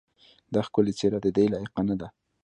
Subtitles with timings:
[0.53, 2.07] دا ښکلې څېره ددې لایقه نه ده.